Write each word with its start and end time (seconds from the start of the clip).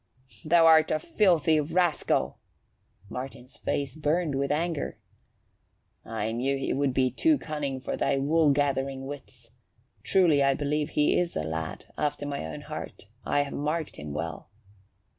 "Th' 0.41 0.53
art 0.53 0.89
a 0.89 0.97
filthy 0.97 1.59
rascal!" 1.59 2.39
Martin's 3.07 3.55
face 3.55 3.93
burned 3.93 4.33
with 4.33 4.51
anger. 4.51 4.97
"I 6.03 6.31
knew 6.31 6.57
he 6.57 6.73
would 6.73 6.91
be 6.91 7.11
too 7.11 7.37
cunning 7.37 7.79
for 7.79 7.95
thy 7.95 8.17
wool 8.17 8.49
gathering 8.49 9.05
wits. 9.05 9.51
Truly 10.01 10.41
I 10.41 10.55
believe 10.55 10.89
he 10.89 11.19
is 11.19 11.35
a 11.35 11.43
lad 11.43 11.85
after 11.99 12.25
my 12.25 12.43
own 12.47 12.61
heart. 12.61 13.09
I 13.25 13.41
have 13.41 13.53
marked 13.53 13.97
him 13.97 14.11
well." 14.11 14.49